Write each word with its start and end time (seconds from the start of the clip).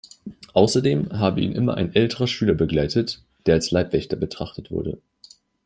Außerdem 0.53 1.09
habe 1.19 1.41
ihn 1.41 1.51
immer 1.51 1.75
ein 1.75 1.93
älterer 1.93 2.25
Schüler 2.25 2.55
begleitet, 2.55 3.21
der 3.45 3.53
als 3.53 3.69
Leibwächter 3.69 4.15
betrachtet 4.15 4.71
wurde. 4.71 4.99